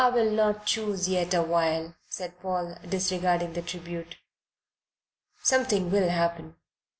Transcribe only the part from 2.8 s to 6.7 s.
disregarding the tribute. "Something will happen.